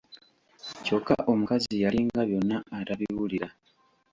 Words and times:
Kyokka 0.85 1.15
omukazi 1.31 1.73
yalinga 1.83 2.21
byonna 2.29 2.57
atabiwulira. 2.77 3.47